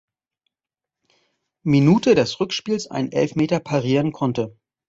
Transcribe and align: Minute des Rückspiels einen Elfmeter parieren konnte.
Minute 1.63 2.15
des 2.15 2.39
Rückspiels 2.39 2.87
einen 2.87 3.11
Elfmeter 3.11 3.59
parieren 3.59 4.11
konnte. 4.13 4.57